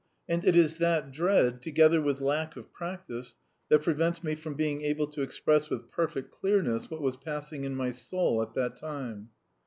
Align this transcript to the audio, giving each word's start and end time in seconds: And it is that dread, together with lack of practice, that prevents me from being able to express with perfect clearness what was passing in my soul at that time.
And 0.27 0.43
it 0.43 0.55
is 0.55 0.77
that 0.77 1.11
dread, 1.11 1.61
together 1.61 2.01
with 2.01 2.21
lack 2.21 2.55
of 2.55 2.73
practice, 2.73 3.37
that 3.69 3.83
prevents 3.83 4.23
me 4.23 4.33
from 4.33 4.55
being 4.55 4.81
able 4.81 5.05
to 5.05 5.21
express 5.21 5.69
with 5.69 5.91
perfect 5.91 6.31
clearness 6.31 6.89
what 6.89 7.03
was 7.03 7.17
passing 7.17 7.65
in 7.65 7.75
my 7.75 7.91
soul 7.91 8.41
at 8.41 8.55
that 8.55 8.77
time. 8.77 9.29